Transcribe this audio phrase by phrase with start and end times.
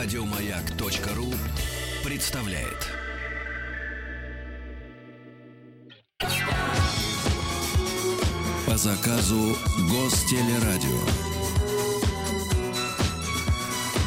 [0.00, 1.34] Радиомаяк.ру
[2.04, 2.86] представляет.
[8.64, 9.56] По заказу
[9.90, 11.00] Гостелерадио.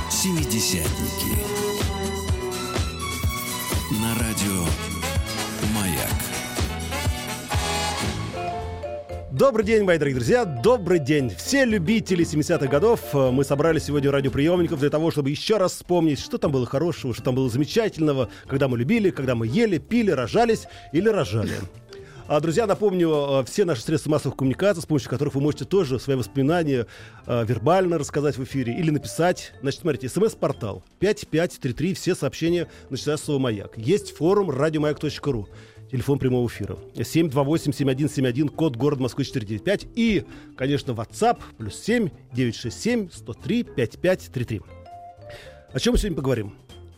[0.10, 1.71] Семидесятники.
[9.42, 11.32] Добрый день, мои дорогие друзья, добрый день.
[11.36, 16.20] Все любители 70-х годов, э, мы собрали сегодня радиоприемников для того, чтобы еще раз вспомнить,
[16.20, 20.12] что там было хорошего, что там было замечательного, когда мы любили, когда мы ели, пили,
[20.12, 21.56] рожались или рожали.
[22.28, 26.00] А, друзья, напомню, э, все наши средства массовых коммуникаций, с помощью которых вы можете тоже
[26.00, 26.86] свои воспоминания
[27.26, 29.54] э, вербально рассказать в эфире или написать.
[29.62, 33.76] Значит, смотрите, смс-портал 5533, все сообщения начиная с слова «Маяк».
[33.76, 35.50] Есть форум радиомаяк.ру.
[35.92, 36.78] Телефон прямого эфира.
[36.96, 39.88] 728-7171, код город Москвы 495.
[39.96, 40.24] И,
[40.56, 44.62] конечно, WhatsApp, плюс 7 967 103 5533.
[45.74, 46.54] О чем мы сегодня поговорим?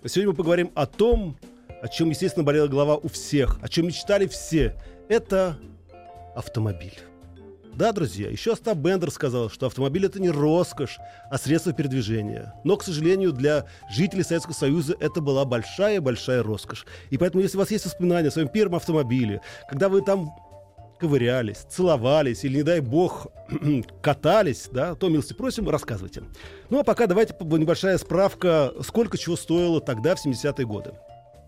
[0.05, 1.37] Сегодня мы поговорим о том,
[1.81, 4.75] о чем, естественно, болела голова у всех, о чем мечтали все.
[5.09, 5.57] Это
[6.35, 6.93] автомобиль.
[7.75, 10.99] Да, друзья, еще Остап Бендер сказал, что автомобиль это не роскошь,
[11.31, 12.53] а средство передвижения.
[12.63, 16.85] Но, к сожалению, для жителей Советского Союза это была большая-большая роскошь.
[17.09, 20.29] И поэтому, если у вас есть воспоминания о своем первом автомобиле, когда вы там
[20.99, 23.27] ковырялись, целовались или, не дай бог,
[24.01, 26.23] катались, да, то, милости просим, рассказывайте.
[26.69, 30.93] Ну, а пока давайте небольшая справка, сколько чего стоило тогда, в 70-е годы.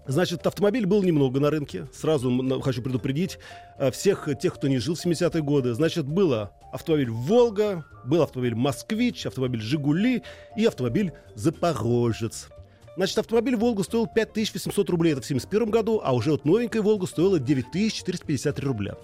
[0.07, 1.87] Значит, автомобиль был немного на рынке.
[1.93, 3.39] Сразу хочу предупредить
[3.77, 5.73] э, всех тех, кто не жил в 70-е годы.
[5.73, 10.21] Значит, было автомобиль «Волга», был автомобиль «Москвич», автомобиль «Жигули»
[10.55, 12.49] и автомобиль «Запорожец».
[12.95, 17.07] Значит, автомобиль «Волга» стоил 5800 рублей, это в 71 году, а уже вот новенькая «Волга»
[17.07, 18.95] стоила 9453 рубля.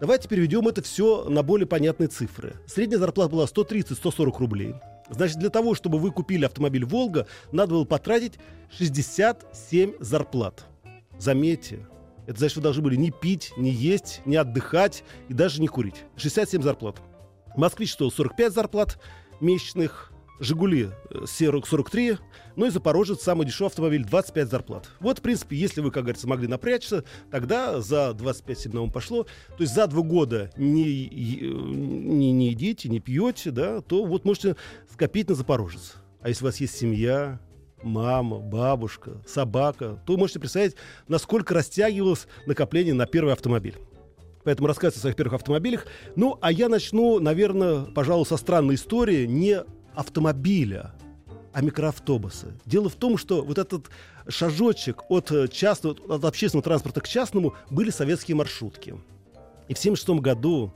[0.00, 2.54] Давайте переведем это все на более понятные цифры.
[2.66, 4.74] Средняя зарплата была 130-140 рублей.
[5.08, 8.34] Значит, для того, чтобы вы купили автомобиль «Волга», надо было потратить
[8.76, 10.66] 67 зарплат.
[11.18, 11.86] Заметьте,
[12.26, 16.04] это значит, вы должны были не пить, не есть, не отдыхать и даже не курить.
[16.16, 17.00] 67 зарплат.
[17.56, 18.98] «Москвич» стоил 45 зарплат
[19.40, 20.90] месячных, «Жигули»
[21.24, 22.18] 43,
[22.56, 24.90] ну и «Запорожец» самый дешевый автомобиль 25 зарплат.
[25.00, 29.24] Вот, в принципе, если вы, как говорится, могли напрячься, тогда за 25 7 вам пошло.
[29.24, 34.56] То есть за два года не, не, не едите, не пьете, да, то вот можете
[34.92, 35.94] скопить на «Запорожец».
[36.20, 37.40] А если у вас есть семья,
[37.82, 40.74] мама, бабушка, собака, то вы можете представить,
[41.08, 43.76] насколько растягивалось накопление на первый автомобиль.
[44.44, 45.86] Поэтому рассказывать о своих первых автомобилях.
[46.14, 49.64] Ну, а я начну, наверное, пожалуй, со странной истории не
[49.96, 50.92] автомобиля,
[51.52, 52.48] а микроавтобуса.
[52.66, 53.90] Дело в том, что вот этот
[54.28, 58.90] шажочек от, частного, от общественного транспорта к частному были советские маршрутки.
[59.68, 60.72] И в 1976 году,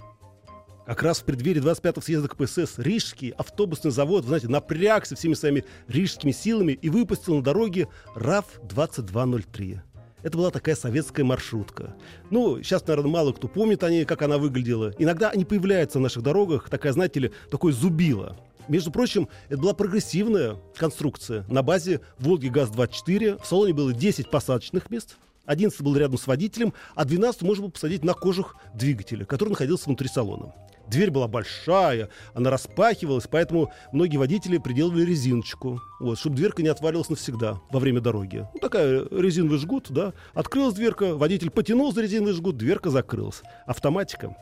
[0.86, 6.32] как раз в преддверии 25-го съезда КПСС, Рижский автобусный завод, знаете, напрягся всеми своими рижскими
[6.32, 9.80] силами и выпустил на дороге РАФ-2203.
[10.22, 11.94] Это была такая советская маршрутка.
[12.30, 14.92] Ну, сейчас, наверное, мало кто помнит о ней, как она выглядела.
[14.98, 18.36] Иногда они появляются на наших дорогах, такая, знаете ли, такой зубило.
[18.70, 21.44] Между прочим, это была прогрессивная конструкция.
[21.48, 25.16] На базе «Волги ГАЗ-24» в салоне было 10 посадочных мест,
[25.46, 29.86] 11 был рядом с водителем, а 12 можно было посадить на кожух двигателя, который находился
[29.86, 30.54] внутри салона.
[30.86, 37.08] Дверь была большая, она распахивалась, поэтому многие водители приделывали резиночку, вот, чтобы дверка не отвалилась
[37.08, 38.46] навсегда во время дороги.
[38.54, 40.12] Ну, такая резиновый жгут, да.
[40.32, 43.42] Открылась дверка, водитель потянул за резиновый жгут, дверка закрылась.
[43.66, 44.36] Автоматика.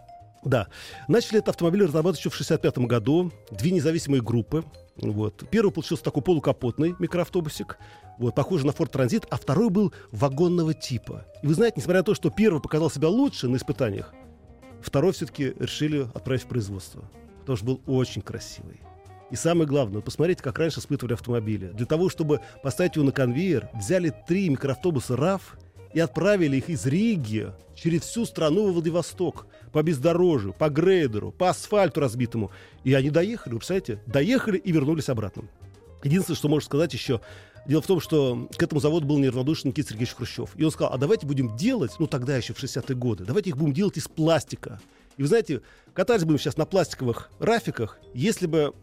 [0.44, 0.69] Да.
[1.09, 3.32] Начали этот автомобиль разрабатывать еще в 1965 году.
[3.50, 4.65] Две независимые группы.
[4.97, 5.49] Вот.
[5.50, 7.78] Первый получился такой полукапотный микроавтобусик,
[8.19, 11.25] вот, похожий на Ford Transit, а второй был вагонного типа.
[11.43, 14.12] И вы знаете, несмотря на то, что первый показал себя лучше на испытаниях,
[14.81, 17.05] второй все-таки решили отправить в производство,
[17.41, 18.81] потому что был очень красивый.
[19.31, 21.66] И самое главное, посмотрите, как раньше испытывали автомобили.
[21.69, 25.43] Для того, чтобы поставить его на конвейер, взяли три микроавтобуса RAV
[25.93, 31.50] и отправили их из Риги через всю страну во Владивосток по бездорожью, по грейдеру, по
[31.50, 32.50] асфальту разбитому.
[32.84, 34.02] И они доехали, вы представляете?
[34.06, 35.44] Доехали и вернулись обратно.
[36.02, 37.20] Единственное, что можно сказать еще,
[37.67, 40.50] дело в том, что к этому заводу был неравнодушен Никита Сергеевич Хрущев.
[40.56, 43.56] И он сказал, а давайте будем делать, ну тогда еще в 60-е годы, давайте их
[43.56, 44.81] будем делать из пластика.
[45.17, 45.62] И вы знаете,
[45.93, 48.75] катались бы мы сейчас на пластиковых рафиках, если бы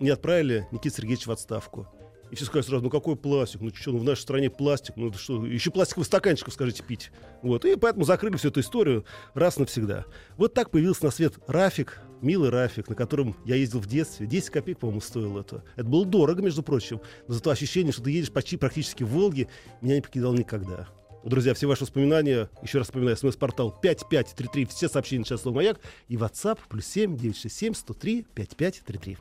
[0.00, 1.86] не отправили Никита Сергеевича в отставку.
[2.34, 3.60] И все сказали сразу, ну какой пластик?
[3.60, 7.12] Ну что, ну в нашей стране пластик, ну что, еще пластиковых стаканчиков, скажите, пить.
[7.42, 7.64] Вот.
[7.64, 9.04] И поэтому закрыли всю эту историю
[9.34, 10.04] раз навсегда.
[10.36, 14.26] Вот так появился на свет Рафик, милый Рафик, на котором я ездил в детстве.
[14.26, 15.62] 10 копеек, по-моему, стоил это.
[15.76, 17.00] Это было дорого, между прочим.
[17.28, 19.46] Но зато ощущение, что ты едешь почти практически в Волге,
[19.80, 20.88] меня не покидал никогда.
[21.22, 25.78] Друзья, все ваши воспоминания, еще раз вспоминаю, смс-портал 5533, все сообщения сейчас слово «Маяк»
[26.08, 29.18] и WhatsApp плюс 7 967 103 5533.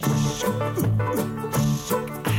[0.00, 0.44] Shh.
[0.44, 2.35] ooh, ooh.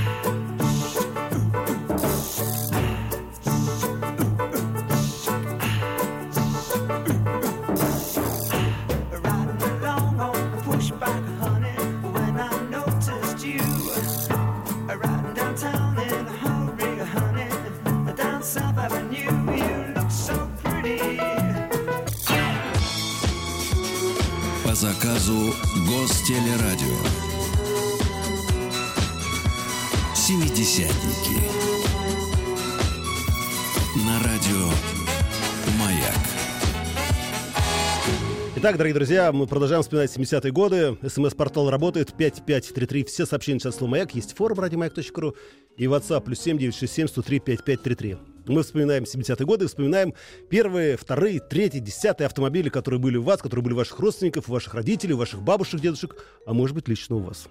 [38.68, 40.98] Итак, дорогие друзья, мы продолжаем вспоминать 70-е годы.
[41.02, 43.06] СМС-портал работает 5533.
[43.06, 44.14] Все сообщения сейчас слово «Маяк».
[44.14, 45.36] Есть форум радиомаяк.ру
[45.78, 48.18] и WhatsApp плюс 7967 103 5533.
[48.48, 50.14] Мы вспоминаем 70-е годы, вспоминаем
[50.50, 54.52] первые, вторые, третьи, десятые автомобили, которые были у вас, которые были у ваших родственников, у
[54.52, 57.48] ваших родителей, у ваших бабушек, дедушек, а может быть лично у вас.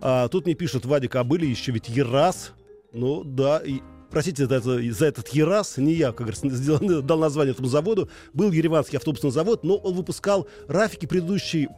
[0.00, 2.50] А, тут мне пишут, Вадик, а были еще ведь Ерас.
[2.92, 3.82] Ну да, и
[4.16, 8.50] простите за, это, за этот Ерас, не я, как говорится, дал название этому заводу, был
[8.50, 11.68] Ереванский автобусный завод, но он выпускал рафики предыдущей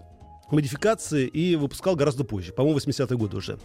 [0.53, 3.59] модификации и выпускал гораздо позже, по-моему, 80-е годы уже.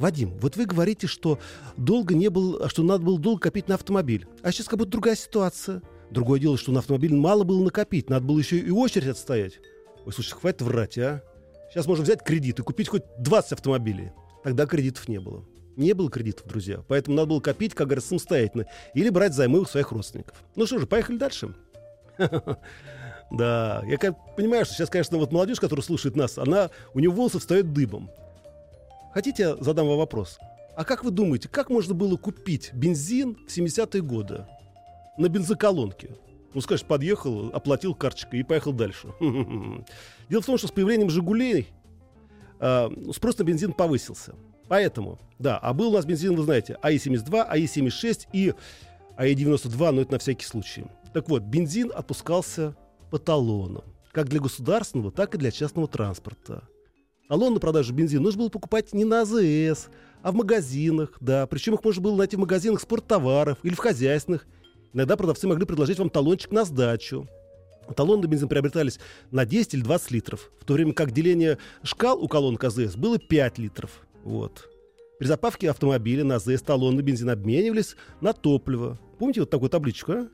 [0.00, 1.38] Вадим, вот вы говорите, что
[1.76, 4.26] долго не был, что надо было долго копить на автомобиль.
[4.42, 5.80] А сейчас как будто другая ситуация.
[6.10, 9.60] Другое дело, что на автомобиль мало было накопить, надо было еще и очередь отстоять.
[10.04, 11.22] Ой, слушай, хватит врать, а.
[11.70, 14.10] Сейчас можно взять кредит и купить хоть 20 автомобилей.
[14.42, 15.44] Тогда кредитов не было.
[15.78, 16.82] Не было кредитов, друзья.
[16.88, 18.66] Поэтому надо было копить, как говорится, самостоятельно.
[18.94, 20.36] Или брать займы у своих родственников.
[20.56, 21.54] Ну что же, поехали дальше.
[23.30, 23.98] Да, я
[24.38, 28.10] понимаю, что сейчас, конечно, вот молодежь, которая слушает нас, она, у нее волосы встают дыбом.
[29.12, 30.38] Хотите, я задам вам вопрос?
[30.74, 34.46] А как вы думаете, как можно было купить бензин в 70-е годы
[35.18, 36.16] на бензоколонке?
[36.54, 39.08] Ну, скажешь, подъехал, оплатил карточкой и поехал дальше.
[39.20, 41.68] Дело в том, что с появлением «Жигулей»
[42.60, 44.36] э, спрос на бензин повысился.
[44.68, 48.54] Поэтому, да, а был у нас бензин, вы знаете, АИ-72, АИ-76 и
[49.16, 50.84] АИ-92, но это на всякий случай.
[51.12, 52.76] Так вот, бензин отпускался
[53.10, 56.62] по талонам, как для государственного, так и для частного транспорта.
[57.28, 59.88] Талон на продажу бензина нужно было покупать не на АЗС,
[60.22, 61.46] а в магазинах, да.
[61.46, 64.46] Причем их можно было найти в магазинах спорттоваров или в хозяйственных.
[64.92, 67.28] Иногда продавцы могли предложить вам талончик на сдачу.
[67.94, 68.98] Талоны на бензин приобретались
[69.30, 73.18] на 10 или 20 литров, в то время как деление шкал у колонок АЗС было
[73.18, 74.06] 5 литров.
[74.24, 74.68] Вот.
[75.18, 78.98] При запавке автомобиля на АЗС талон на бензин обменивались на топливо.
[79.18, 80.28] Помните вот такую табличку, а?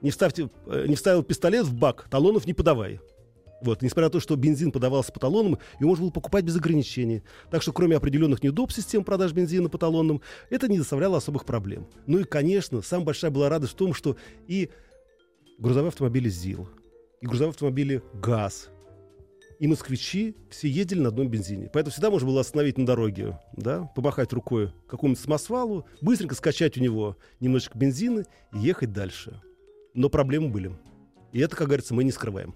[0.00, 3.00] Не, вставьте, э, не вставил пистолет в бак, талонов не подавай.
[3.62, 7.22] Вот, несмотря на то, что бензин подавался по талонам, его можно было покупать без ограничений.
[7.50, 11.86] Так что, кроме определенных неудобств систем продаж бензина по талонам, это не доставляло особых проблем.
[12.06, 14.16] Ну и, конечно, самая большая была радость в том, что
[14.48, 14.70] и
[15.58, 16.68] грузовые автомобили ЗИЛ,
[17.20, 18.70] и грузовые автомобили ГАЗ,
[19.60, 21.70] и москвичи все ездили на одном бензине.
[21.72, 26.80] Поэтому всегда можно было остановить на дороге, да, помахать рукой какому-нибудь самосвалу, быстренько скачать у
[26.80, 28.24] него немножечко бензина
[28.54, 29.40] и ехать дальше.
[29.92, 30.72] Но проблемы были.
[31.32, 32.54] И это, как говорится, мы не скрываем.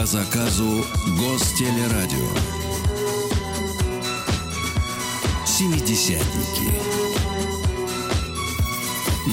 [0.00, 0.82] По заказу
[1.18, 2.30] Гостелерадио.
[5.44, 6.72] Семидесятники.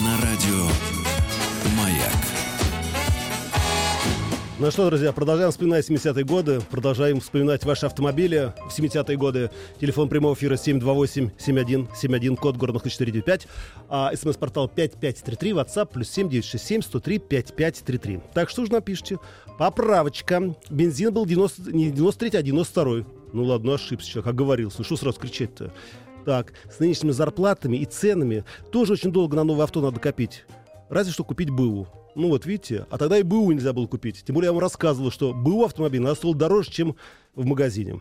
[0.03, 0.67] На радио
[1.77, 2.27] «Маяк».
[4.59, 9.51] Ну что, друзья, продолжаем вспоминать 70-е годы, продолжаем вспоминать ваши автомобили в 70-е годы.
[9.79, 13.47] Телефон прямого эфира 728-7171, код города 495,
[13.87, 18.19] а смс-портал 5533, WhatsApp плюс 7967 103 5533.
[18.33, 19.19] Так что же напишите?
[19.57, 20.55] Поправочка.
[20.69, 23.05] Бензин был 90, не 93, а 92.
[23.33, 24.77] Ну ладно, ошибся человек, оговорился.
[24.79, 25.73] Ну что сразу кричать-то?
[26.25, 30.45] Так, с нынешними зарплатами и ценами тоже очень долго на новое авто надо копить.
[30.89, 31.87] Разве что купить БУ.
[32.15, 34.23] Ну вот видите, а тогда и БУ нельзя было купить.
[34.25, 36.95] Тем более я вам рассказывал, что БУ автомобиль надо стоил дороже, чем
[37.35, 37.99] в магазине.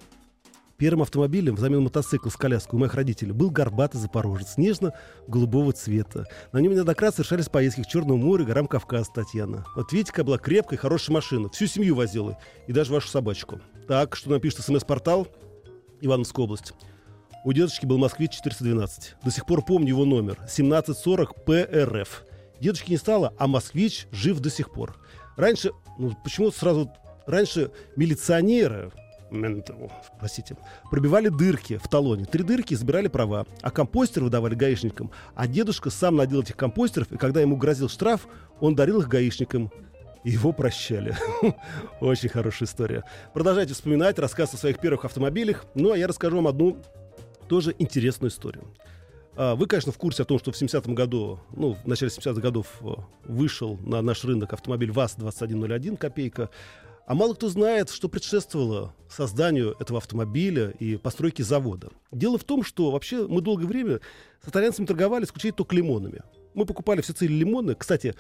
[0.78, 6.26] Первым автомобилем взамен мотоцикла с коляской у моих родителей был горбатый запорожец, нежно-голубого цвета.
[6.52, 9.64] На нем неоднократно совершались поездки к Черному морю, горам Кавказа, Татьяна.
[9.75, 11.49] Вот видите, какая была крепкая, хорошая машина.
[11.49, 12.37] Всю семью возила.
[12.66, 13.61] И даже вашу собачку.
[13.88, 15.28] Так, что напишет смс-портал
[16.02, 16.75] Ивановская область.
[17.47, 19.16] У дедушки был москвич 412.
[19.25, 20.35] До сих пор помню его номер.
[20.40, 22.25] 1740 ПРФ.
[22.61, 24.99] Дедушки не стало, а москвич жив до сих пор.
[25.37, 26.90] Раньше, ну почему сразу...
[27.26, 28.92] Раньше милиционеры,
[29.30, 30.56] менту, простите,
[30.90, 32.25] пробивали дырки в талоне.
[32.25, 33.47] Три дырки и забирали права.
[33.62, 35.11] А компостер выдавали гаишникам.
[35.35, 38.28] А дедушка сам надел этих компостеров, и когда ему грозил штраф,
[38.61, 39.71] он дарил их гаишникам.
[40.25, 41.16] Его прощали.
[42.00, 43.04] Очень хорошая история.
[43.33, 45.66] Продолжайте вспоминать рассказ о своих первых автомобилях.
[45.75, 46.83] Ну, а я расскажу вам одну
[47.49, 48.64] тоже интересную историю.
[49.37, 52.40] А, Вы, конечно, в курсе о том, что в 70-м году, ну, в начале 70-х
[52.40, 52.87] годов э,
[53.25, 56.50] вышел на наш рынок автомобиль ВАЗ-2101 копейка.
[57.06, 61.90] А мало кто знает, что предшествовало созданию этого автомобиля и постройке завода.
[62.10, 64.00] Дело в том, что вообще мы долгое время
[64.44, 66.22] с итальянцами торговали исключительно только лимонами.
[66.54, 67.76] Мы покупали все цели лимоны.
[67.76, 68.16] Кстати,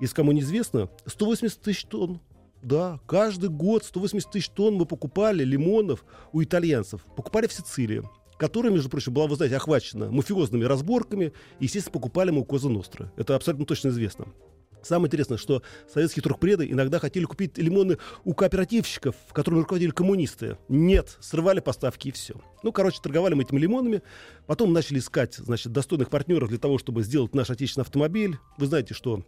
[0.00, 2.20] если кому неизвестно, 180 тысяч тонн.
[2.62, 7.04] Да, каждый год 180 тысяч тонн мы покупали лимонов у итальянцев.
[7.14, 8.02] Покупали в Сицилии
[8.38, 11.32] которая, между прочим, была, вы знаете, охвачена мафиозными разборками.
[11.60, 13.08] И, естественно, покупали мы у Коза Ностры.
[13.16, 14.26] Это абсолютно точно известно.
[14.82, 15.62] Самое интересное, что
[15.92, 20.58] советские туркпреды иногда хотели купить лимоны у кооперативщиков, которыми руководили коммунисты.
[20.68, 22.34] Нет, срывали поставки и все.
[22.62, 24.02] Ну, короче, торговали мы этими лимонами.
[24.46, 28.38] Потом начали искать, значит, достойных партнеров для того, чтобы сделать наш отечественный автомобиль.
[28.58, 29.24] Вы знаете, что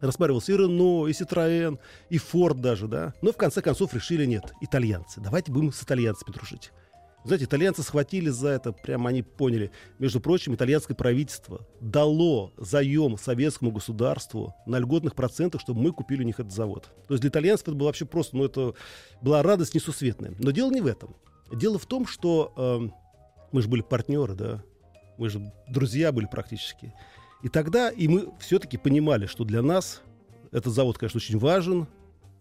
[0.00, 1.78] рассматривался и Рено, и Citroën,
[2.10, 3.14] и Форд даже, да.
[3.22, 5.20] Но в конце концов решили, нет, итальянцы.
[5.20, 6.72] Давайте будем с итальянцами дружить.
[7.26, 9.72] Знаете, итальянцы схватили за это, прямо они поняли.
[9.98, 16.24] Между прочим, итальянское правительство дало заем советскому государству на льготных процентах, чтобы мы купили у
[16.24, 16.88] них этот завод.
[17.08, 18.74] То есть для итальянцев это было вообще просто, ну это
[19.22, 20.36] была радость несусветная.
[20.38, 21.16] Но дело не в этом.
[21.52, 22.88] Дело в том, что э,
[23.50, 24.62] мы же были партнеры, да,
[25.18, 26.94] мы же друзья были практически.
[27.42, 30.00] И тогда и мы все-таки понимали, что для нас
[30.52, 31.88] этот завод, конечно, очень важен,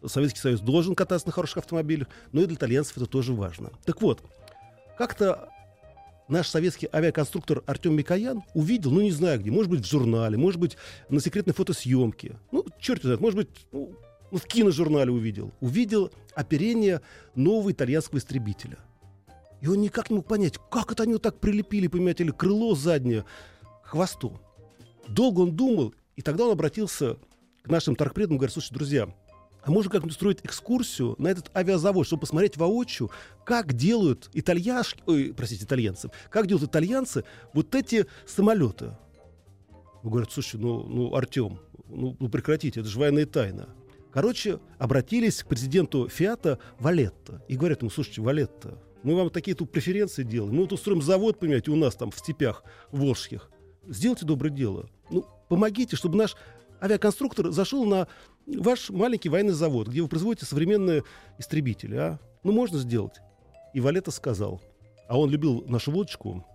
[0.06, 3.72] Советский Союз должен кататься на хороших автомобилях, но и для итальянцев это тоже важно.
[3.84, 4.22] Так вот,
[4.98, 5.50] как-то
[6.28, 10.60] наш советский авиаконструктор Артем Микоян увидел, ну не знаю где, может быть в журнале, может
[10.60, 10.78] быть
[11.10, 13.92] на секретной фотосъемке, ну черт знает, может быть ну,
[14.32, 17.02] в киножурнале увидел, увидел оперение
[17.36, 18.78] нового итальянского истребителя.
[19.62, 22.76] И он никак не мог понять, как это они вот так прилепили, понимаете, или крыло
[22.76, 23.26] заднее
[23.84, 24.40] к хвосту.
[25.08, 27.18] Долго он думал, и тогда он обратился
[27.64, 29.10] к нашим торгпредам и говорит, слушай, друзья,
[29.66, 33.10] а можно как-нибудь устроить экскурсию на этот авиазавод, чтобы посмотреть воочию,
[33.44, 38.96] как делают итальяшки, ой, простите, итальянцы, как делают итальянцы вот эти самолеты.
[40.04, 43.70] Говорят, слушай, ну, ну Артем, ну, ну прекратите, это же военная тайна.
[44.14, 49.72] Короче, обратились к президенту Фиата Валетто и говорят ему, слушайте, Валетто, мы вам такие тут
[49.72, 53.50] преференции делаем, мы вот устроим завод, понимаете, у нас там в степях волжских.
[53.88, 54.90] Сделайте доброе дело.
[55.10, 56.36] Ну, помогите, чтобы наш
[56.82, 58.08] авиаконструктор зашел на
[58.48, 61.04] ваш маленький военный завод, где вы производите современные
[61.38, 62.20] истребители, а?
[62.44, 63.20] Ну, можно сделать.
[63.74, 64.62] И Валета сказал,
[65.08, 66.46] а он любил нашу водочку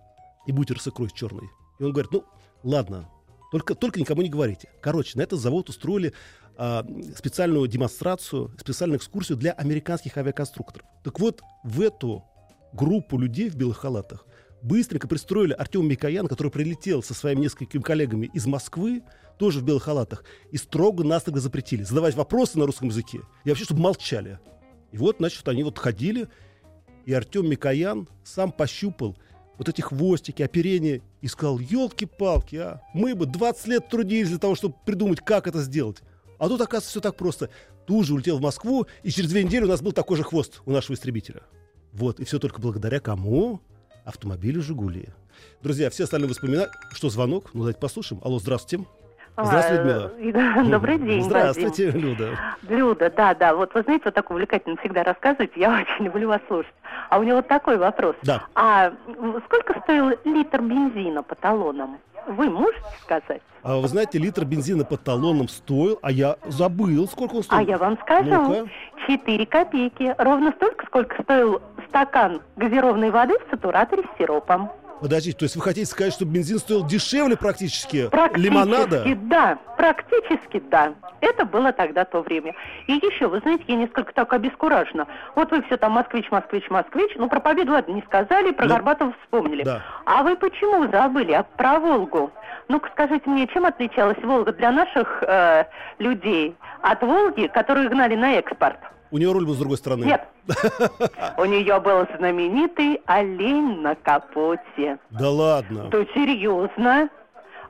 [0.47, 1.49] и бутер с икрой черной.
[1.79, 2.23] И он говорит, ну,
[2.63, 3.09] ладно,
[3.51, 4.69] только, только никому не говорите.
[4.81, 6.13] Короче, на этот завод устроили
[6.57, 10.87] а, специальную демонстрацию, специальную экскурсию для американских авиаконструкторов.
[11.03, 12.23] Так вот, в эту
[12.73, 14.25] группу людей в белых халатах
[14.61, 19.03] быстренько пристроили Артем Микоян, который прилетел со своими несколькими коллегами из Москвы,
[19.41, 23.21] тоже в белых халатах, и строго-настрого запретили задавать вопросы на русском языке.
[23.43, 24.39] И вообще, чтобы молчали.
[24.91, 26.27] И вот, значит, они вот ходили,
[27.07, 29.17] и Артем Микоян сам пощупал
[29.57, 34.53] вот эти хвостики, оперения, и сказал, елки-палки, а, мы бы 20 лет трудились для того,
[34.53, 36.03] чтобы придумать, как это сделать.
[36.37, 37.49] А тут, оказывается, все так просто.
[37.87, 40.61] Тут же улетел в Москву, и через две недели у нас был такой же хвост
[40.67, 41.41] у нашего истребителя.
[41.93, 43.59] Вот, и все только благодаря кому?
[44.05, 45.09] автомобилю «Жигули».
[45.63, 46.69] Друзья, все остальные воспоминания...
[46.91, 47.55] Что, звонок?
[47.55, 48.21] Ну, давайте послушаем.
[48.23, 48.85] Алло, здравствуйте.
[49.37, 50.63] Здравствуйте, Людмила.
[50.69, 52.01] Добрый день, Здравствуйте, Вадим.
[52.01, 52.29] Люда.
[52.67, 53.55] Люда, да, да.
[53.55, 55.59] Вот вы знаете, вот так увлекательно всегда рассказываете.
[55.59, 56.73] Я очень люблю вас слушать.
[57.09, 58.15] А у него вот такой вопрос.
[58.23, 58.43] Да.
[58.55, 58.91] А
[59.45, 61.97] сколько стоил литр бензина по талонам?
[62.27, 63.41] Вы можете сказать?
[63.63, 67.59] А вы знаете, литр бензина по талонам стоил, а я забыл, сколько он стоил.
[67.59, 68.29] А я вам скажу.
[68.29, 68.69] Ну-ка.
[69.07, 70.15] 4 копейки.
[70.17, 74.71] Ровно столько, сколько стоил стакан газированной воды в сатураторе с сиропом.
[75.01, 79.03] Подождите, то есть вы хотите сказать, что бензин стоил дешевле практически, Практически, лимонада?
[79.23, 79.57] да.
[79.77, 80.93] Практически, да.
[81.21, 82.53] Это было тогда то время.
[82.87, 85.07] И еще, вы знаете, я несколько так обескуражена.
[85.35, 87.11] Вот вы все там москвич, москвич, москвич.
[87.15, 89.63] Ну, про победу, ладно, не сказали, про Ну, Горбатова вспомнили.
[89.63, 89.81] да.
[90.05, 92.31] А вы почему забыли а про Волгу?
[92.67, 95.65] Ну-ка, скажите мне, чем отличалась Волга для наших э,
[95.97, 98.77] людей от Волги, которую гнали на экспорт?
[99.11, 100.05] У нее руль был с другой стороны.
[100.05, 100.27] Нет.
[101.37, 104.97] У нее был знаменитый олень на капоте.
[105.11, 105.89] Да ладно.
[105.89, 107.09] То серьезно?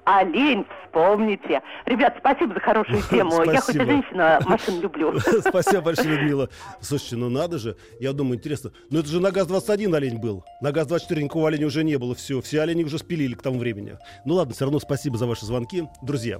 [0.04, 1.62] Олень, вспомните.
[1.86, 3.44] Ребят, спасибо за хорошую тему.
[3.44, 3.86] Я хоть и Спасибо.
[3.86, 5.20] женщина, машин люблю.
[5.48, 6.50] Спасибо большое, Людмила.
[6.80, 7.76] Слушайте, ну надо же.
[8.00, 8.72] Я думаю, интересно.
[8.90, 10.44] Ну это же на ГАЗ-21 олень был.
[10.60, 12.16] На ГАЗ-24 никакого оленя уже не было.
[12.16, 13.98] Все, все олени уже спилили к тому времени.
[14.26, 15.84] Ну ладно, все равно спасибо за ваши звонки.
[16.02, 16.40] Друзья,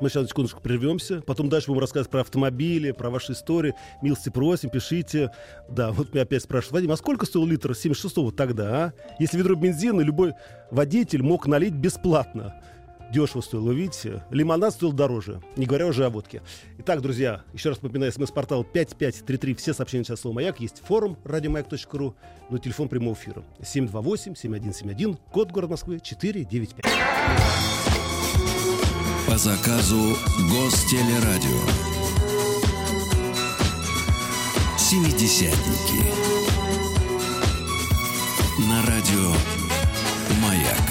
[0.00, 3.74] мы сейчас на секундочку прервемся, потом дальше будем рассказывать про автомобили, про ваши истории.
[4.02, 5.30] Милости просим, пишите.
[5.68, 8.92] Да, вот меня опять спрашивают, Вадим, а сколько стоил литр 76-го тогда, а?
[9.18, 10.34] Если ведро бензина любой
[10.70, 12.54] водитель мог налить бесплатно.
[13.12, 14.22] дешево стоило, видите?
[14.30, 16.42] Лимонад стоил дороже, не говоря уже о водке.
[16.78, 22.14] Итак, друзья, еще раз напоминаю, смс-портал 5533, все сообщения сейчас слово «Маяк», есть форум радиомаяк.ру,
[22.48, 27.79] но телефон прямого эфира 728-7171, код город Москвы 495.
[29.30, 30.16] По заказу
[30.50, 31.60] Гостелерадио.
[34.76, 36.02] Семидесятники.
[38.68, 39.32] На радио
[40.42, 40.90] «Маяк».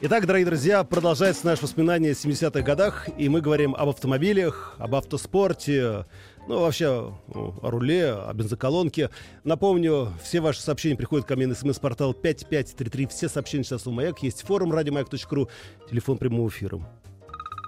[0.00, 4.96] Итак, дорогие друзья, продолжается наше воспоминание о 70-х годах, и мы говорим об автомобилях, об
[4.96, 6.06] автоспорте,
[6.48, 9.10] ну, вообще о руле, о бензоколонке.
[9.44, 13.06] Напомню, все ваши сообщения приходят ко мне на смс-портал 5533.
[13.06, 14.22] Все сообщения сейчас у Маяк.
[14.22, 15.48] Есть форум радиомаяк.ру,
[15.88, 16.80] телефон прямого эфира.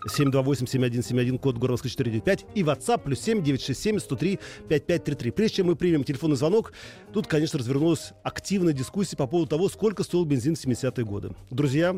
[0.07, 4.38] 728-7171, код города Москвы 495 и WhatsApp плюс 7 967 103
[4.69, 5.31] 5533.
[5.31, 6.73] Прежде чем мы примем телефонный звонок,
[7.12, 11.35] тут, конечно, развернулась активная дискуссия по поводу того, сколько стоил бензин в 70-е годы.
[11.50, 11.97] Друзья,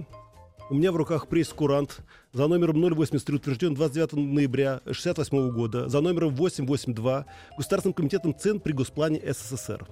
[0.71, 1.99] у меня в руках пресс-курант
[2.37, 7.25] за номером 083, утвержден 29 ноября 1968 года, за номером 882
[7.57, 9.87] Государственным комитетом цен при Госплане СССР.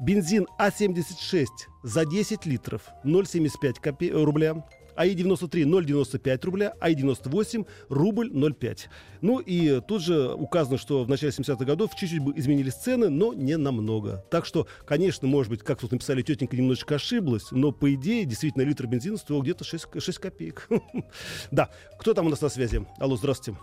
[0.00, 1.46] Бензин А76
[1.84, 4.64] за 10 литров 0,75 копе- рубля.
[5.00, 8.78] АИ-93 0,95 рубля, АИ-98 рубль 0,5.
[9.22, 13.32] Ну и тут же указано, что в начале 70-х годов чуть-чуть бы изменились цены, но
[13.32, 14.22] не намного.
[14.30, 18.62] Так что, конечно, может быть, как тут написали, тетенька немножечко ошиблась, но по идее, действительно,
[18.62, 20.68] литр бензина стоил где-то 6, 6 копеек.
[21.50, 22.84] Да, кто там у нас на связи?
[22.98, 23.58] Алло, здравствуйте.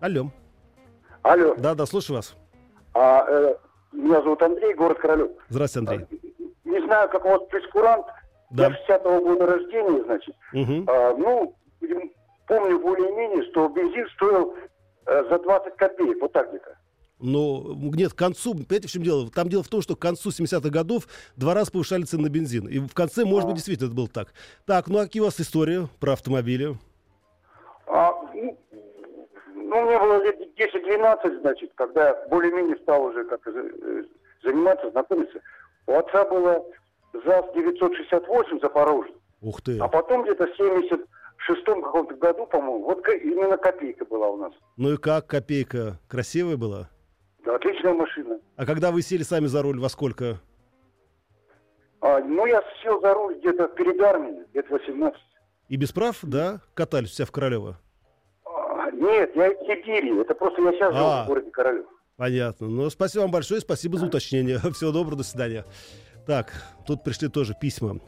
[0.00, 0.30] Алло.
[1.22, 2.34] Алло, Да, да, слушаю вас.
[2.94, 3.54] а, э,
[3.92, 5.30] меня зовут Андрей, город Королев.
[5.48, 6.20] Здравствуйте, Андрей.
[6.64, 8.06] Не знаю, как у вас прескурант.
[8.50, 8.68] Да.
[8.88, 10.34] Я 60-го года рождения, значит.
[10.52, 10.84] Мгм.
[10.88, 11.54] А, ну,
[12.46, 14.54] помню более-менее, что бензин стоил
[15.06, 16.76] э, за 20 копеек, вот так где-то.
[17.20, 19.28] Но нет, к концу, понимаете, в чем дело?
[19.30, 22.68] Там дело в том, что к концу 70-х годов два раза повышали цены на бензин.
[22.68, 24.32] И в конце, может быть, действительно это было так.
[24.66, 26.76] Так, ну а какие у вас истории про автомобили?
[27.88, 28.56] А, ну,
[29.54, 34.04] ну, мне было лет 10-12, значит, когда более-менее стал уже как э,
[34.44, 35.40] заниматься, знакомиться.
[35.86, 36.64] У отца было
[37.12, 39.14] ЗАЗ-968 Запорожье.
[39.40, 39.78] Ух ты.
[39.78, 44.52] А потом где-то в 76-м каком-то году, по-моему, вот именно копейка была у нас.
[44.76, 45.98] Ну и как, копейка?
[46.08, 46.88] Красивая была?
[47.44, 48.40] Да, отличная машина.
[48.56, 50.40] А когда вы сели сами за руль, во сколько?
[52.00, 55.20] А, ну, я сел за руль где-то перед армией, лет 18.
[55.68, 57.76] И без прав, да, катались вся в Королево?
[58.44, 60.20] А, нет, я из Сибири.
[60.20, 61.24] Это просто я сейчас живу А.
[61.24, 61.86] в городе Королев.
[62.16, 62.66] Понятно.
[62.68, 64.58] Ну, спасибо вам большое, спасибо за уточнение.
[64.74, 65.64] Всего доброго, до свидания.
[66.28, 66.52] Так,
[66.86, 68.00] тут пришли тоже письма.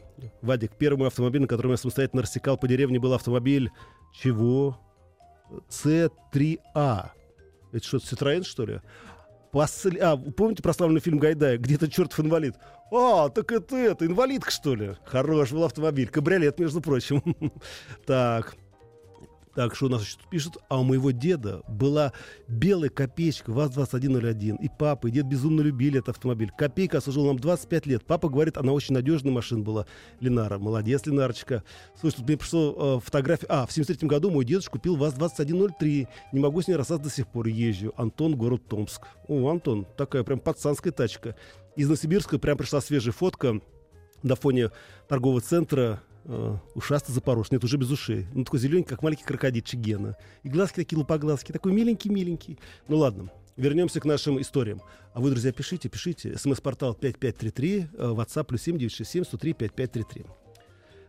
[0.43, 3.71] Вадик, первый автомобиль, на котором я самостоятельно рассекал по деревне, был автомобиль
[4.13, 4.79] чего?
[5.69, 7.09] С3А.
[7.71, 8.79] Это что, Citroёn, что ли?
[9.51, 12.53] Посл- А, помните прославленный фильм Гайдая, где-то чертов инвалид?
[12.91, 14.97] А, так это это, инвалидка, что ли?
[15.03, 16.07] Хорош был автомобиль.
[16.07, 17.23] Кабриолет, между прочим.
[18.05, 18.55] Так.
[19.55, 20.57] Так, что у нас еще тут пишут?
[20.69, 22.13] А у моего деда была
[22.47, 24.57] белая копеечка ВАЗ-2101.
[24.61, 26.51] И папа, и дед безумно любили этот автомобиль.
[26.57, 28.05] Копейка служила нам 25 лет.
[28.05, 29.85] Папа говорит, она очень надежная машина была.
[30.21, 31.63] Ленара, молодец, Ленарочка.
[31.99, 33.47] Слушай, тут мне пришло э, фотография.
[33.49, 36.07] А, в 73 году мой дедушка купил ВАЗ-2103.
[36.31, 37.47] Не могу с ней расстаться до сих пор.
[37.47, 37.93] Езжу.
[37.97, 39.07] Антон, город Томск.
[39.27, 41.35] О, Антон, такая прям пацанская тачка.
[41.75, 43.59] Из Новосибирска прям пришла свежая фотка
[44.23, 44.71] на фоне
[45.07, 47.51] торгового центра э, ушастый запорож.
[47.51, 48.27] Нет, уже без ушей.
[48.33, 50.15] Ну, такой зелененький, как маленький крокодильчик Гена.
[50.43, 52.59] И глазки такие лупоглазки, такой миленький-миленький.
[52.87, 53.31] Ну, ладно.
[53.57, 54.81] Вернемся к нашим историям.
[55.13, 56.37] А вы, друзья, пишите, пишите.
[56.37, 60.25] СМС-портал 5533, э, WhatsApp плюс 7967 103 5533.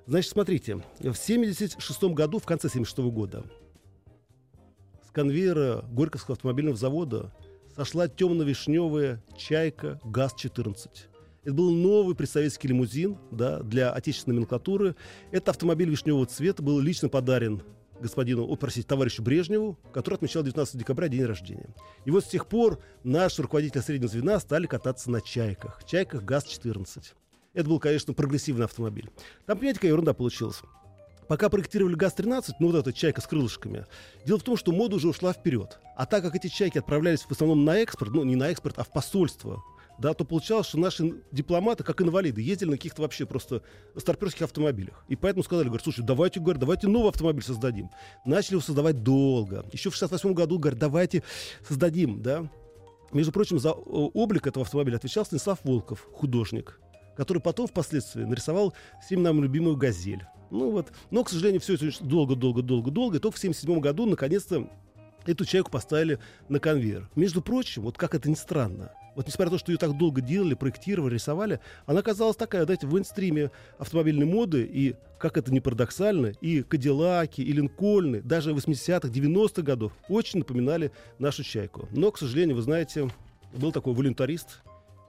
[0.07, 0.83] Значит, смотрите.
[0.99, 3.45] В 76 году, в конце 76 года,
[5.07, 7.33] с конвейера Горьковского автомобильного завода
[7.77, 11.12] сошла темно-вишневая «Чайка ГАЗ-14».
[11.45, 14.95] Это был новый предсоветский лимузин да, для отечественной номенклатуры.
[15.33, 17.63] Этот автомобиль вишневого цвета был лично подарен
[18.01, 21.75] господину, о, простите, товарищу Брежневу, который отмечал 19 декабря день рождения.
[22.05, 25.83] И вот с тех пор наши руководители среднего звена стали кататься на «Чайках».
[25.87, 27.15] «Чайках ГАЗ-14».
[27.55, 29.11] Это был, конечно, прогрессивный автомобиль.
[29.47, 30.63] Там, понимаете, какая ерунда получилась?
[31.29, 33.87] Пока проектировали ГАЗ-13, ну вот эта чайка с крылышками,
[34.27, 35.79] дело в том, что мода уже ушла вперед.
[35.97, 38.85] А так как эти чайки отправлялись в основном на экспорт, ну не на экспорт, а
[38.85, 39.63] в посольство,
[40.03, 43.63] да, то получалось, что наши дипломаты, как инвалиды, ездили на каких-то вообще просто
[43.97, 45.05] старперских автомобилях.
[45.09, 47.89] И поэтому сказали, говорят, слушай, давайте, говорят, давайте новый автомобиль создадим.
[48.25, 49.65] Начали его создавать долго.
[49.73, 51.23] Еще в 68 году, говорят, давайте
[51.67, 52.51] создадим, да.
[53.13, 56.81] Между прочим, за э, облик этого автомобиля отвечал Станислав Волков, художник,
[57.17, 58.75] который потом впоследствии нарисовал
[59.07, 60.27] всем нам любимую «Газель».
[60.51, 64.69] Ну вот, но, к сожалению, все это долго-долго-долго-долго, и только в 1977 году, наконец-то,
[65.27, 67.09] эту чайку поставили на конвейер.
[67.17, 70.21] Между прочим, вот как это ни странно, вот несмотря на то, что ее так долго
[70.21, 75.61] делали, проектировали, рисовали, она оказалась такая, знаете, в инстриме автомобильной моды, и, как это не
[75.61, 81.89] парадоксально, и Кадиллаки, и Линкольны, даже 80-х, 90-х годов очень напоминали нашу «Чайку».
[81.93, 83.11] Но, к сожалению, вы знаете,
[83.55, 84.63] был такой волюнтарист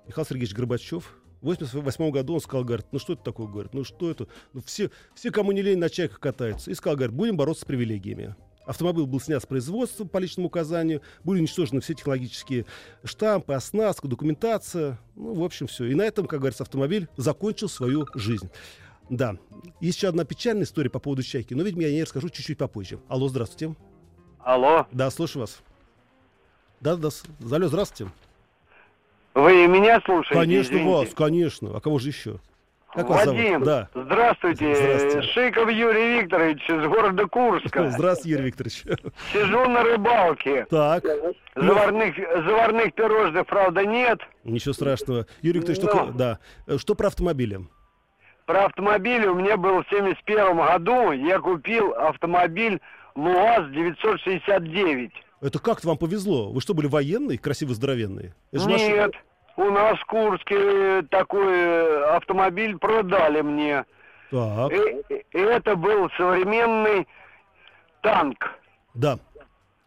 [0.06, 3.84] Михаил Сергеевич Горбачев, в 88 году он сказал, говорит, ну что это такое, говорит, ну
[3.84, 6.71] что это, ну все, все, кому не лень, на чайках катаются.
[6.71, 8.36] И сказал, говорит, будем бороться с привилегиями.
[8.65, 12.65] Автомобиль был снят с производства по личному указанию, были уничтожены все технологические
[13.04, 14.99] штампы, оснастка, документация.
[15.15, 15.86] Ну, в общем, все.
[15.86, 18.49] И на этом, как говорится, автомобиль закончил свою жизнь.
[19.10, 19.36] Да.
[19.82, 22.99] Есть еще одна печальная история по поводу «Чайки», но, видимо, я не расскажу чуть-чуть попозже.
[23.10, 23.76] Алло, здравствуйте.
[24.39, 25.62] Алло, Да, слушаю вас.
[26.80, 27.10] Да, да,
[27.52, 28.12] алло, здравствуйте.
[29.34, 30.34] вы меня слушаете?
[30.39, 30.89] Конечно, извините?
[30.89, 31.78] вас, конечно.
[31.78, 32.39] А кого же еще?
[32.93, 33.10] Как?
[33.10, 33.89] Вадим, Да.
[33.95, 34.75] здравствуйте.
[34.75, 35.21] Здравствуйте.
[35.29, 37.89] Шиков Юрий Викторович из города Курска.
[37.91, 38.84] Здравствуйте, Юрий Викторович.
[39.32, 40.65] Сижу на рыбалке.
[40.69, 41.03] Так,
[41.56, 44.19] Заварных, заварных пирожных, правда, нет.
[44.43, 45.25] ничего страшного.
[45.41, 45.89] Юрий Викторович, Ну.
[45.89, 46.39] только, да.
[46.77, 47.62] Что про автомобили?
[48.45, 51.12] Про автомобиль у меня был в 71 году.
[51.13, 52.79] Я купил автомобиль
[53.15, 55.12] ЛуАЗ 969.
[55.41, 56.51] Это как вам повезло?
[56.51, 58.34] Вы что, были военные, красиво здоровенные?
[58.51, 59.12] Это же машина- Нет,
[59.57, 63.85] у нас в Курске такой э, автомобиль продали мне.
[64.31, 67.07] Так, И, и это был современный
[68.01, 68.51] танк.
[68.93, 69.17] да.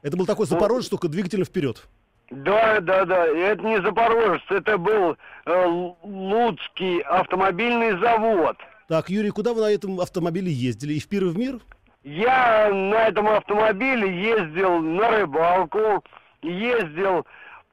[0.02, 1.84] Это был такой Запорожец, только двигателем вперед.
[2.30, 3.26] Да, да, да.
[3.26, 5.66] Это не Запорожец, это был э,
[6.02, 8.56] Луцкий автомобильный завод.
[8.88, 10.92] Так, Юрий, куда вы на этом автомобиле ездили?
[10.94, 11.58] И в пир и в мир?
[12.04, 16.04] Я на этом автомобиле ездил на рыбалку,
[16.42, 17.26] ездил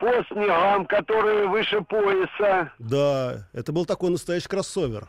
[0.04, 2.72] по снегам, которые выше пояса.
[2.78, 5.08] Да, это был такой настоящий кроссовер.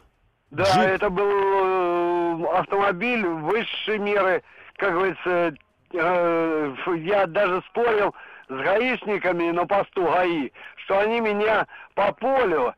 [0.50, 0.82] Да, Джип.
[0.82, 4.42] это был э, автомобиль высшей меры,
[4.76, 5.54] как говорится,
[5.92, 8.14] э, я даже спорил
[8.48, 10.52] с гаишниками на посту ГАИ,
[10.84, 12.72] что они меня по полю,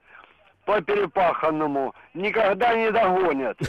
[0.67, 3.57] по перепаханному, никогда не догонят.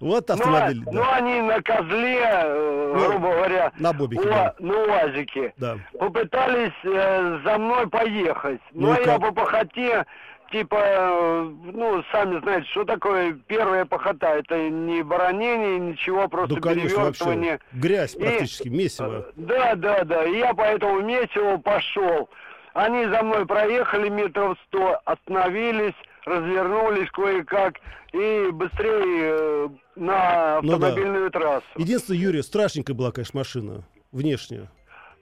[0.00, 0.82] Вот Ну, а- автомобиль.
[0.86, 1.16] ну, да.
[1.16, 5.52] они на козле, э, Ну, грубо говоря, на бобике, на УАЗике,
[5.98, 8.60] попытались э, за мной поехать.
[8.72, 9.20] Ну Но и я как?
[9.20, 10.06] по похоте,
[10.50, 14.28] типа, ну, сами знаете, что такое первая похота.
[14.28, 17.24] Это не баронение, ничего, просто Да, конечно, вообще.
[17.24, 17.60] перевертывание.
[17.72, 19.26] Грязь И- практически, месиво.
[19.28, 20.24] Э, Да, да, да.
[20.24, 22.30] И я по этому месиву пошел.
[22.74, 27.74] Они за мной проехали метров сто, остановились, развернулись кое-как
[28.12, 30.86] и быстрее э, на Ну да.
[30.88, 31.66] автомобильную трассу.
[31.76, 33.84] Единственное, Юрий, страшненькая была, конечно, машина.
[34.12, 34.68] Внешне.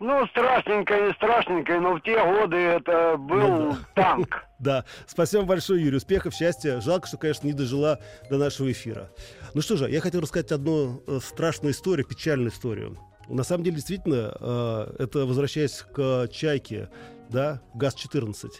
[0.00, 4.44] Ну, страшненько, не страшненько, но в те годы это был Ну танк.
[4.58, 5.98] Да, спасибо большое, Юрий.
[5.98, 6.80] Успехов, счастья.
[6.80, 9.08] Жалко, что, конечно, не дожила до нашего эфира.
[9.54, 12.96] Ну что же, я хотел рассказать одну э, страшную историю, печальную историю.
[13.28, 16.88] На самом деле, действительно, э, это возвращаясь к «Чайке»,
[17.30, 18.50] да, ГАЗ-14.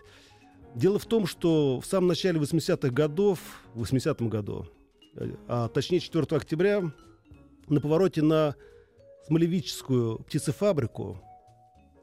[0.74, 3.40] Дело в том, что в самом начале 80-х годов,
[3.74, 4.66] в 80-м году,
[5.16, 6.92] э, а точнее 4 октября,
[7.68, 8.54] на повороте на
[9.26, 11.20] Смолевическую птицефабрику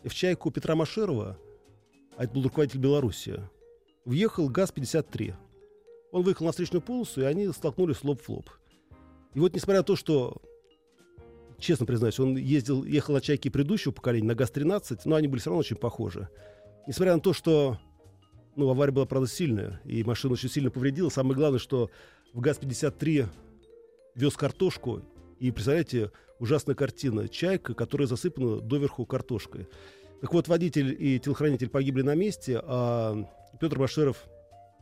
[0.04, 1.40] в «Чайку» Петра Машерова,
[2.18, 3.42] а это был руководитель Беларуси,
[4.06, 5.34] въехал ГАЗ-53.
[6.12, 8.50] Он выехал на встречную полосу, и они столкнулись лоб в лоб.
[9.34, 10.40] И вот несмотря на то, что,
[11.58, 15.50] честно признаюсь, он ездил, ехал на «Чайке» предыдущего поколения, на ГАЗ-13, но они были все
[15.50, 16.30] равно очень похожи.
[16.88, 17.78] Несмотря на то, что
[18.56, 21.90] ну, авария была, правда, сильная, и машина очень сильно повредила, самое главное, что
[22.34, 23.28] в ГАЗ-53
[24.16, 25.02] вез картошку,
[25.40, 27.28] и, представляете, ужасная картина.
[27.28, 29.68] Чайка, которая засыпана доверху картошкой.
[30.22, 33.26] Так вот, водитель и телохранитель погибли на месте, а
[33.60, 34.24] Петр Баширов,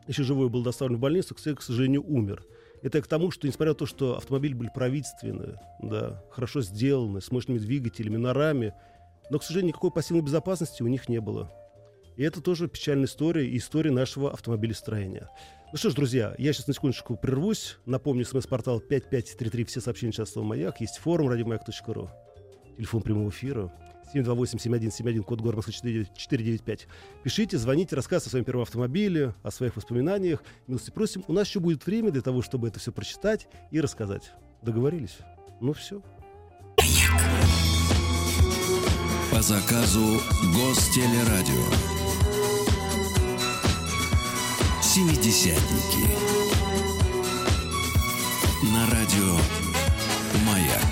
[0.07, 2.45] еще живой, был доставлен в больницу, к сожалению, умер.
[2.81, 7.31] Это к тому, что, несмотря на то, что автомобили были правительственные, да, хорошо сделаны, с
[7.31, 8.75] мощными двигателями, на раме,
[9.29, 11.51] но, к сожалению, никакой пассивной безопасности у них не было.
[12.15, 15.29] И это тоже печальная история и история нашего автомобилестроения.
[15.71, 17.77] Ну что ж, друзья, я сейчас на секундочку прервусь.
[17.85, 20.81] Напомню, смс-портал 5533, все сообщения слово «Маяк».
[20.81, 22.09] Есть форум радиомаяк.ру.
[22.77, 23.71] Телефон прямого эфира
[24.13, 26.87] 728-7171, код города Москвы 495.
[27.23, 30.43] Пишите, звоните, рассказывайте о своем первом автомобиле, о своих воспоминаниях.
[30.67, 31.23] Милости просим.
[31.27, 34.31] У нас еще будет время для того, чтобы это все прочитать и рассказать.
[34.61, 35.17] Договорились?
[35.59, 36.01] Ну все.
[39.31, 40.19] По заказу
[40.53, 41.92] Гостелерадио.
[44.93, 46.07] «Семидесятники».
[48.71, 49.33] На радио
[50.45, 50.83] Маяк.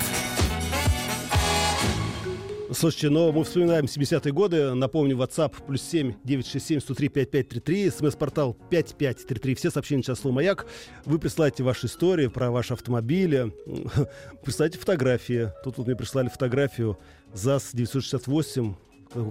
[2.72, 4.74] Слушайте, но мы вспоминаем 70-е годы.
[4.74, 9.54] Напомню, WhatsApp плюс 7 967 103 смс-портал 5533.
[9.54, 10.66] Все сообщения сейчас слово «Маяк».
[11.04, 13.52] Вы присылайте ваши истории про ваш автомобиль,
[14.44, 15.52] Присылайте фотографии.
[15.62, 16.98] Тут вот мне прислали фотографию
[17.34, 18.74] ЗАЗ 968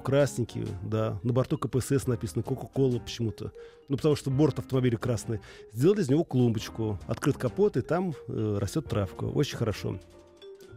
[0.04, 1.20] красненький, да.
[1.24, 3.52] На борту КПСС написано Кока-Кола почему-то.
[3.90, 5.40] Ну, потому что борт автомобиля красный.
[5.74, 7.00] Сделали из него клумбочку.
[7.08, 9.26] Открыт капот, и там э, растет травка.
[9.26, 10.00] Очень хорошо.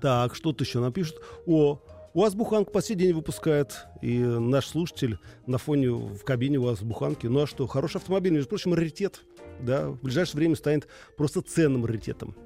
[0.00, 1.20] Так, что-то еще напишут.
[1.46, 1.80] О,
[2.12, 3.86] у вас буханка по сей день выпускает.
[4.02, 7.26] И наш слушатель на фоне в кабине у вас буханки.
[7.26, 9.22] Ну а что, хороший автомобиль, между прочим, раритет.
[9.60, 12.36] Да, в ближайшее время станет просто ценным раритетом.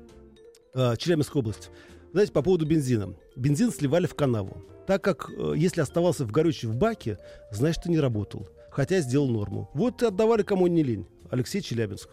[0.75, 1.71] А, Челябинская область.
[2.12, 3.14] Знаете, по поводу бензина.
[3.37, 4.62] Бензин сливали в канаву.
[4.88, 7.18] Так как, э, если оставался в горючий в баке,
[7.51, 8.48] значит, ты не работал.
[8.70, 9.68] Хотя сделал норму.
[9.74, 11.07] Вот и отдавали кому не лень.
[11.31, 12.09] Алексей Челябинск.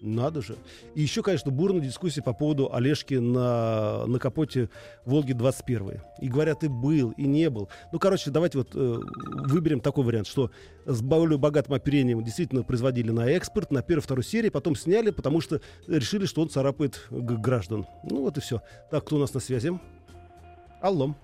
[0.00, 0.56] Надо же.
[0.94, 4.70] И еще, конечно, бурная дискуссия по поводу Олежки на, на капоте
[5.04, 6.00] Волги-21.
[6.22, 7.68] И говорят, и был, и не был.
[7.92, 9.00] Ну, короче, давайте вот э,
[9.46, 10.50] выберем такой вариант, что
[10.86, 15.42] с более богатым оперением действительно производили на экспорт, на первой, второй серии, потом сняли, потому
[15.42, 17.86] что решили, что он царапает граждан.
[18.02, 18.62] Ну, вот и все.
[18.90, 19.78] Так, кто у нас на связи?
[20.80, 21.14] Алло.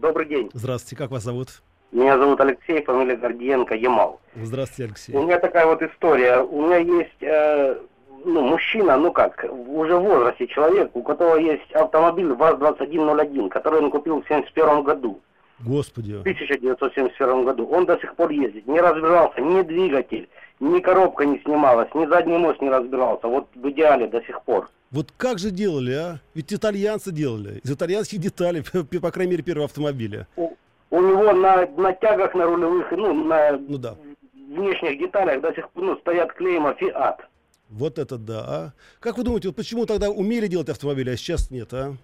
[0.00, 0.50] Добрый день.
[0.54, 1.62] Здравствуйте, как вас зовут?
[1.92, 4.18] Меня зовут Алексей, фамилия Гордиенко, Ямал.
[4.34, 5.14] Здравствуйте, Алексей.
[5.14, 6.40] У меня такая вот история.
[6.40, 7.76] У меня есть э,
[8.24, 13.90] ну, мужчина, ну как, уже в возрасте человек, у которого есть автомобиль ВАЗ-2101, который он
[13.90, 15.20] купил в 71 году,
[15.58, 16.14] Господи.
[16.14, 17.66] в 1971 году.
[17.66, 22.38] Он до сих пор ездит, не разбирался ни двигатель, ни коробка не снималась, ни задний
[22.38, 23.26] мост не разбирался.
[23.26, 24.70] Вот в идеале до сих пор.
[24.90, 26.20] Вот как же делали, а?
[26.34, 27.60] Ведь итальянцы делали.
[27.62, 28.62] Из итальянских деталей,
[29.00, 30.26] по крайней мере, первого автомобиля.
[30.36, 30.50] У,
[30.90, 33.94] у него на, на тягах, на рулевых, ну, на Ну да.
[34.34, 37.20] внешних деталях до сих пор ну, стоят клейма «Фиат».
[37.68, 38.72] Вот это да, а?
[38.98, 41.94] Как вы думаете, вот почему тогда умели делать автомобили, а сейчас нет, а?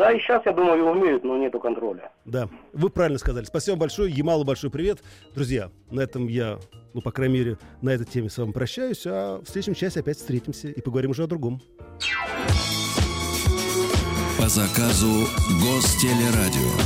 [0.00, 2.10] Да, и сейчас, я думаю, умеют, но нету контроля.
[2.24, 3.44] Да, вы правильно сказали.
[3.44, 4.10] Спасибо вам большое.
[4.10, 5.00] Ямалу большой привет.
[5.34, 6.58] Друзья, на этом я,
[6.94, 9.02] ну, по крайней мере, на этой теме с вами прощаюсь.
[9.06, 11.60] А в следующем часе опять встретимся и поговорим уже о другом.
[14.38, 15.26] По заказу
[15.60, 16.80] Гостелерадио.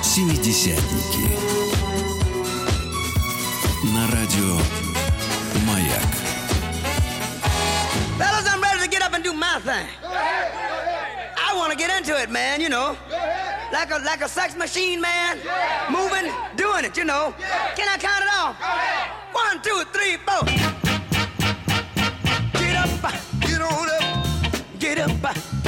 [0.00, 1.26] Семидесятники.
[3.92, 4.83] На радио
[9.44, 9.86] my thing.
[11.46, 12.96] I want to get into it, man, you know.
[13.72, 15.38] Like a like a sex machine, man.
[15.90, 16.26] Moving,
[16.56, 17.34] doing it, you know.
[17.76, 18.54] Can I count it off?
[19.42, 20.44] One, two, three, four.
[22.60, 22.90] Get up,
[23.48, 24.04] get on up,
[24.78, 25.10] get up,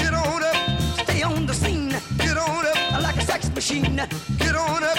[0.01, 0.57] get on up.
[1.05, 3.03] Stay on the scene, get on up.
[3.03, 3.97] Like a sex machine,
[4.39, 4.99] get on up,